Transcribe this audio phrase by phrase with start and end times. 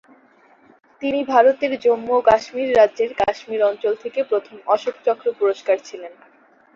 [1.01, 6.13] তিনি ভারতের জম্মু ও কাশ্মীর রাজ্যের কাশ্মীর অঞ্চল থেকে প্রথম অশোক চক্র পুরস্কার ছিলেন।